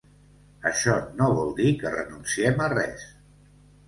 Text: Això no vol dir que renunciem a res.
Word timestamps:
Això 0.69 0.95
no 1.19 1.27
vol 1.39 1.51
dir 1.59 1.73
que 1.81 1.91
renunciem 1.97 2.65
a 2.69 2.71
res. 2.73 3.05